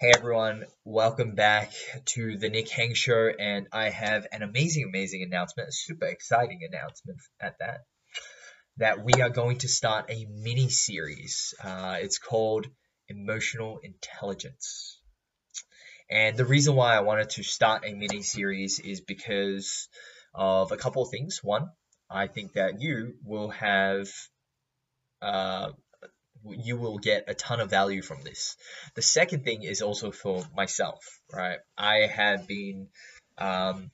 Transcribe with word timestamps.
Hey 0.00 0.12
everyone, 0.14 0.64
welcome 0.84 1.34
back 1.34 1.72
to 2.14 2.38
the 2.38 2.48
Nick 2.48 2.68
Heng 2.68 2.94
Show, 2.94 3.32
and 3.36 3.66
I 3.72 3.90
have 3.90 4.28
an 4.30 4.42
amazing, 4.42 4.84
amazing 4.84 5.24
announcement, 5.24 5.70
a 5.70 5.72
super 5.72 6.06
exciting 6.06 6.60
announcement 6.70 7.18
at 7.40 7.58
that, 7.58 7.80
that 8.76 9.04
we 9.04 9.20
are 9.20 9.28
going 9.28 9.58
to 9.58 9.68
start 9.68 10.08
a 10.08 10.24
mini 10.30 10.68
series. 10.68 11.52
Uh, 11.60 11.96
it's 11.98 12.20
called 12.20 12.68
Emotional 13.08 13.80
Intelligence. 13.82 15.00
And 16.08 16.36
the 16.36 16.46
reason 16.46 16.76
why 16.76 16.94
I 16.94 17.00
wanted 17.00 17.30
to 17.30 17.42
start 17.42 17.82
a 17.84 17.92
mini 17.92 18.22
series 18.22 18.78
is 18.78 19.00
because 19.00 19.88
of 20.32 20.70
a 20.70 20.76
couple 20.76 21.02
of 21.02 21.10
things. 21.10 21.40
One, 21.42 21.70
I 22.08 22.28
think 22.28 22.52
that 22.52 22.80
you 22.80 23.14
will 23.24 23.50
have 23.50 24.06
uh, 25.20 25.72
you 26.44 26.76
will 26.76 26.98
get 26.98 27.24
a 27.28 27.34
ton 27.34 27.60
of 27.60 27.70
value 27.70 28.02
from 28.02 28.22
this. 28.22 28.56
The 28.94 29.02
second 29.02 29.44
thing 29.44 29.62
is 29.62 29.82
also 29.82 30.10
for 30.10 30.44
myself, 30.54 31.20
right? 31.32 31.58
I 31.76 32.06
have 32.06 32.46
been 32.46 32.88
um, 33.36 33.90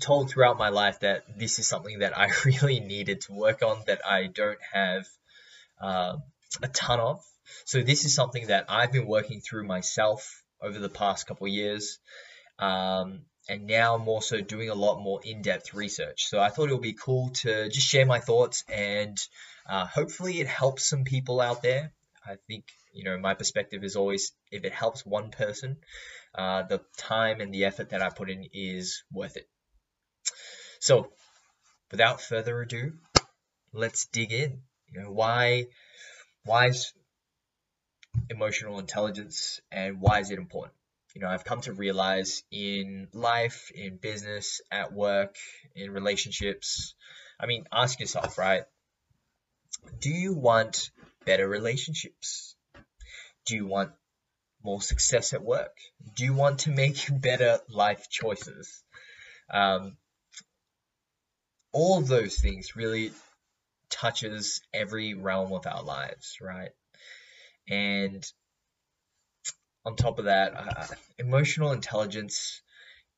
told 0.00 0.30
throughout 0.30 0.58
my 0.58 0.70
life 0.70 1.00
that 1.00 1.24
this 1.38 1.58
is 1.58 1.66
something 1.66 2.00
that 2.00 2.16
I 2.16 2.30
really 2.44 2.80
needed 2.80 3.22
to 3.22 3.32
work 3.32 3.62
on 3.62 3.82
that 3.86 4.00
I 4.06 4.26
don't 4.26 4.58
have 4.72 5.06
uh, 5.80 6.16
a 6.62 6.68
ton 6.68 7.00
of. 7.00 7.20
So 7.64 7.82
this 7.82 8.04
is 8.04 8.14
something 8.14 8.46
that 8.46 8.66
I've 8.68 8.92
been 8.92 9.06
working 9.06 9.40
through 9.40 9.66
myself 9.66 10.42
over 10.60 10.78
the 10.78 10.88
past 10.88 11.26
couple 11.26 11.48
years. 11.48 11.98
Um, 12.58 13.22
and 13.48 13.66
now 13.66 13.94
I'm 13.94 14.08
also 14.08 14.40
doing 14.40 14.70
a 14.70 14.74
lot 14.74 15.02
more 15.02 15.20
in-depth 15.24 15.74
research. 15.74 16.26
So 16.26 16.40
I 16.40 16.48
thought 16.48 16.68
it 16.68 16.72
would 16.72 16.82
be 16.82 16.92
cool 16.92 17.30
to 17.42 17.68
just 17.68 17.86
share 17.86 18.06
my 18.06 18.20
thoughts 18.20 18.64
and 18.68 19.18
uh, 19.68 19.86
hopefully 19.86 20.40
it 20.40 20.46
helps 20.46 20.88
some 20.88 21.04
people 21.04 21.40
out 21.40 21.62
there. 21.62 21.92
I 22.24 22.36
think 22.46 22.64
you 22.92 23.04
know 23.04 23.18
my 23.18 23.34
perspective 23.34 23.82
is 23.82 23.96
always 23.96 24.32
if 24.50 24.64
it 24.64 24.72
helps 24.72 25.04
one 25.04 25.30
person, 25.30 25.78
uh, 26.34 26.62
the 26.62 26.80
time 26.96 27.40
and 27.40 27.52
the 27.52 27.64
effort 27.64 27.90
that 27.90 28.02
I 28.02 28.10
put 28.10 28.30
in 28.30 28.46
is 28.52 29.02
worth 29.12 29.36
it. 29.36 29.48
So, 30.78 31.12
without 31.90 32.20
further 32.20 32.60
ado, 32.60 32.92
let's 33.72 34.06
dig 34.06 34.32
in. 34.32 34.62
You 34.92 35.02
know 35.02 35.10
why 35.10 35.66
why 36.44 36.68
is 36.68 36.92
emotional 38.30 38.78
intelligence 38.78 39.60
and 39.70 40.00
why 40.00 40.20
is 40.20 40.30
it 40.30 40.38
important? 40.38 40.74
You 41.14 41.20
know, 41.20 41.28
I've 41.28 41.44
come 41.44 41.60
to 41.62 41.72
realize 41.72 42.42
in 42.50 43.08
life, 43.12 43.70
in 43.74 43.96
business, 43.96 44.60
at 44.70 44.92
work, 44.92 45.36
in 45.74 45.90
relationships. 45.90 46.94
I 47.38 47.46
mean, 47.46 47.66
ask 47.72 48.00
yourself, 48.00 48.38
right? 48.38 48.62
Do 50.00 50.10
you 50.10 50.34
want 50.34 50.90
better 51.24 51.48
relationships? 51.48 52.56
Do 53.46 53.56
you 53.56 53.66
want 53.66 53.92
more 54.62 54.80
success 54.80 55.32
at 55.32 55.42
work? 55.42 55.76
Do 56.16 56.24
you 56.24 56.34
want 56.34 56.60
to 56.60 56.70
make 56.70 57.06
better 57.20 57.58
life 57.68 58.08
choices? 58.08 58.82
Um, 59.50 59.96
all 61.72 62.00
those 62.00 62.38
things 62.38 62.76
really 62.76 63.12
touches 63.90 64.62
every 64.72 65.14
realm 65.14 65.52
of 65.52 65.66
our 65.66 65.82
lives, 65.82 66.38
right? 66.40 66.70
And 67.68 68.24
on 69.84 69.96
top 69.96 70.18
of 70.18 70.26
that, 70.26 70.54
uh, 70.56 70.86
emotional 71.18 71.72
intelligence, 71.72 72.62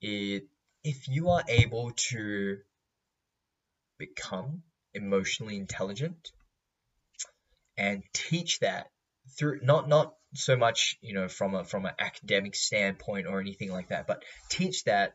it, 0.00 0.44
if 0.84 1.08
you 1.08 1.30
are 1.30 1.42
able 1.48 1.92
to 1.92 2.58
become 3.98 4.62
emotionally 4.94 5.56
intelligent 5.56 6.32
and 7.76 8.02
teach 8.12 8.58
that 8.60 8.88
through 9.38 9.60
not 9.62 9.88
not 9.88 10.14
so 10.34 10.56
much 10.56 10.98
you 11.00 11.14
know 11.14 11.28
from 11.28 11.54
a 11.54 11.64
from 11.64 11.86
an 11.86 11.92
academic 11.98 12.54
standpoint 12.54 13.26
or 13.26 13.40
anything 13.40 13.70
like 13.70 13.88
that 13.88 14.06
but 14.06 14.22
teach 14.50 14.84
that 14.84 15.14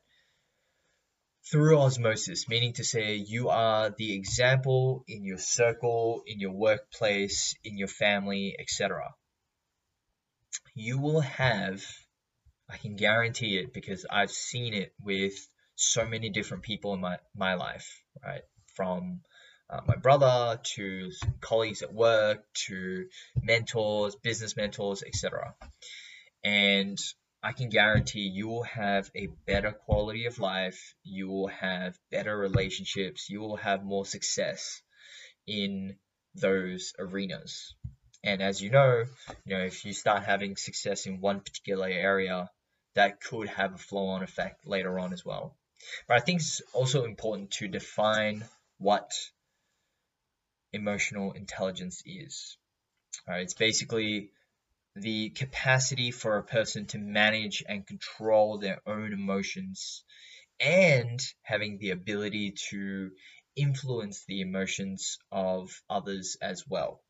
through 1.52 1.78
osmosis 1.78 2.47
meaning 2.47 2.74
to 2.74 2.84
say 2.84 3.16
you 3.16 3.50
are 3.50 3.94
the 3.97 4.13
example 4.13 5.03
in 5.07 5.24
your 5.24 5.38
circle 5.38 6.24
in 6.25 6.40
your 6.40 6.53
workplace 6.53 7.56
in 7.63 7.78
your 7.78 7.88
family 7.88 8.56
etc 8.59 9.03
you 10.78 11.00
will 11.00 11.22
have, 11.22 11.84
I 12.70 12.78
can 12.78 12.96
guarantee 12.96 13.58
it 13.58 13.74
because 13.74 14.06
I've 14.10 14.30
seen 14.30 14.76
it 14.76 14.94
with 15.02 15.34
so 15.76 16.06
many 16.06 16.30
different 16.30 16.62
people 16.62 16.94
in 16.94 17.02
my, 17.02 17.18
my 17.36 17.56
life, 17.56 18.04
right? 18.24 18.44
From 18.76 19.22
uh, 19.72 19.82
my 19.88 19.96
brother 19.96 20.60
to 20.76 21.12
colleagues 21.42 21.82
at 21.82 21.94
work 21.94 22.46
to 22.68 23.08
mentors, 23.42 24.16
business 24.18 24.56
mentors, 24.56 25.02
etc. 25.02 25.56
And 26.44 27.00
I 27.42 27.54
can 27.54 27.70
guarantee 27.70 28.30
you 28.32 28.48
will 28.48 28.64
have 28.64 29.10
a 29.16 29.30
better 29.48 29.72
quality 29.72 30.28
of 30.28 30.38
life, 30.38 30.94
you 31.04 31.28
will 31.28 31.48
have 31.48 31.98
better 32.12 32.38
relationships, 32.38 33.32
you 33.32 33.40
will 33.40 33.58
have 33.58 33.84
more 33.84 34.06
success 34.06 34.80
in 35.48 35.96
those 36.36 36.94
arenas. 37.00 37.74
And 38.28 38.42
as 38.42 38.62
you 38.62 38.70
know, 38.70 39.06
you 39.46 39.58
know, 39.58 39.64
if 39.64 39.86
you 39.86 39.94
start 39.94 40.26
having 40.26 40.58
success 40.58 41.06
in 41.06 41.22
one 41.22 41.40
particular 41.40 41.88
area, 41.88 42.50
that 42.94 43.22
could 43.22 43.48
have 43.48 43.74
a 43.74 43.78
flow-on 43.78 44.22
effect 44.22 44.68
later 44.68 45.00
on 45.00 45.14
as 45.14 45.24
well. 45.24 45.56
But 46.10 46.18
I 46.18 46.20
think 46.20 46.42
it's 46.42 46.62
also 46.74 47.06
important 47.06 47.52
to 47.52 47.70
define 47.70 48.44
what 48.80 49.14
emotional 50.74 51.32
intelligence 51.32 52.04
is. 52.06 52.58
Right? 53.26 53.44
It's 53.44 53.54
basically 53.54 54.32
the 54.94 55.30
capacity 55.30 56.12
for 56.12 56.36
a 56.36 56.44
person 56.44 56.86
to 56.88 56.98
manage 56.98 57.64
and 57.66 57.88
control 57.88 58.58
their 58.58 58.82
own 58.86 59.14
emotions 59.14 60.04
and 60.60 61.22
having 61.44 61.78
the 61.78 61.92
ability 61.92 62.56
to 62.72 63.12
influence 63.56 64.26
the 64.26 64.42
emotions 64.42 65.18
of 65.32 65.82
others 65.90 66.36
as 66.42 66.66
well. 66.68 67.02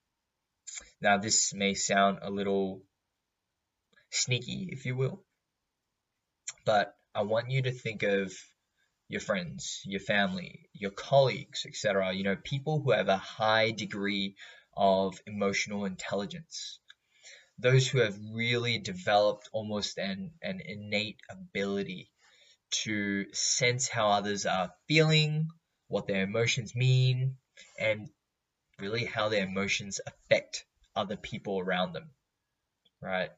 Now, 1.01 1.17
this 1.17 1.53
may 1.53 1.73
sound 1.73 2.19
a 2.21 2.29
little 2.29 2.83
sneaky, 4.11 4.69
if 4.71 4.85
you 4.85 4.95
will, 4.95 5.23
but 6.65 6.95
I 7.13 7.21
want 7.21 7.51
you 7.51 7.61
to 7.63 7.71
think 7.71 8.03
of 8.03 8.33
your 9.07 9.21
friends, 9.21 9.81
your 9.85 9.99
family, 9.99 10.69
your 10.73 10.91
colleagues, 10.91 11.65
etc. 11.65 12.13
You 12.13 12.23
know, 12.23 12.35
people 12.35 12.81
who 12.81 12.91
have 12.91 13.07
a 13.07 13.17
high 13.17 13.71
degree 13.71 14.35
of 14.75 15.19
emotional 15.25 15.85
intelligence. 15.85 16.79
Those 17.57 17.87
who 17.87 17.99
have 17.99 18.17
really 18.33 18.77
developed 18.77 19.49
almost 19.51 19.97
an, 19.97 20.31
an 20.41 20.61
innate 20.63 21.19
ability 21.29 22.11
to 22.83 23.25
sense 23.33 23.87
how 23.87 24.11
others 24.11 24.45
are 24.45 24.73
feeling, 24.87 25.47
what 25.87 26.05
their 26.07 26.23
emotions 26.23 26.75
mean, 26.75 27.37
and 27.79 28.09
really 28.79 29.05
how 29.05 29.29
their 29.29 29.45
emotions 29.45 29.99
affect 30.05 30.65
other 30.95 31.15
people 31.15 31.59
around 31.59 31.93
them, 31.93 32.09
right? 33.01 33.29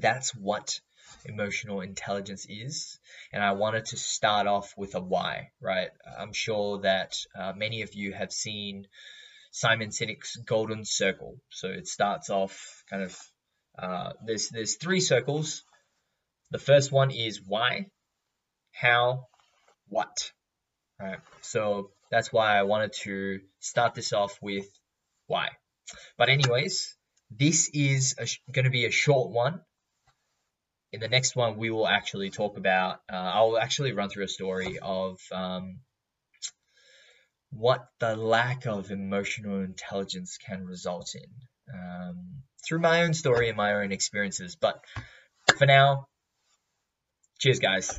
That's 0.00 0.34
what 0.34 0.80
emotional 1.24 1.80
intelligence 1.80 2.46
is. 2.48 2.98
And 3.32 3.42
I 3.42 3.52
wanted 3.52 3.86
to 3.86 3.96
start 3.96 4.46
off 4.46 4.72
with 4.76 4.94
a 4.94 5.00
why, 5.00 5.50
right? 5.60 5.90
I'm 6.18 6.32
sure 6.32 6.80
that 6.80 7.14
uh, 7.38 7.52
many 7.56 7.82
of 7.82 7.94
you 7.94 8.12
have 8.12 8.32
seen 8.32 8.86
Simon 9.50 9.90
Sinek's 9.90 10.36
Golden 10.36 10.84
Circle. 10.84 11.36
So 11.50 11.68
it 11.68 11.86
starts 11.86 12.30
off 12.30 12.84
kind 12.88 13.02
of 13.02 13.18
uh, 13.78 14.12
there's 14.24 14.48
there's 14.48 14.76
three 14.76 15.00
circles. 15.00 15.64
The 16.50 16.58
first 16.58 16.92
one 16.92 17.10
is 17.10 17.40
why, 17.46 17.86
how, 18.72 19.28
what. 19.88 20.32
Right. 21.00 21.18
So 21.40 21.90
that's 22.12 22.30
why 22.30 22.58
I 22.58 22.62
wanted 22.64 22.92
to 23.04 23.40
start 23.58 23.94
this 23.94 24.12
off 24.12 24.38
with 24.42 24.66
why. 25.26 25.48
But 26.18 26.28
anyways, 26.28 26.94
this 27.30 27.70
is 27.72 28.14
going 28.52 28.66
to 28.66 28.70
be 28.70 28.84
a 28.84 28.90
short 28.90 29.30
one. 29.30 29.62
In 30.92 31.00
the 31.00 31.08
next 31.08 31.34
one, 31.34 31.56
we 31.56 31.70
will 31.70 31.88
actually 31.88 32.28
talk 32.28 32.58
about, 32.58 33.00
uh, 33.10 33.16
I'll 33.16 33.58
actually 33.58 33.92
run 33.92 34.10
through 34.10 34.24
a 34.24 34.28
story 34.28 34.78
of 34.78 35.18
um, 35.32 35.80
what 37.50 37.86
the 37.98 38.14
lack 38.14 38.66
of 38.66 38.90
emotional 38.90 39.62
intelligence 39.62 40.36
can 40.36 40.66
result 40.66 41.14
in 41.14 41.74
um, 41.74 42.42
through 42.62 42.80
my 42.80 43.04
own 43.04 43.14
story 43.14 43.48
and 43.48 43.56
my 43.56 43.72
own 43.72 43.90
experiences. 43.90 44.54
But 44.54 44.84
for 45.56 45.64
now, 45.64 46.08
cheers, 47.38 47.58
guys. 47.58 47.98